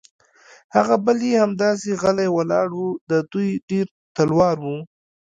هغه 0.75 0.95
بل 1.05 1.17
یې 1.29 1.37
همداسې 1.43 1.89
غلی 2.01 2.27
ولاړ 2.31 2.67
و، 2.75 2.81
د 3.09 3.11
دوی 3.31 3.49
ډېر 3.69 3.85
تلوار 4.17 4.57
و. 4.61 4.65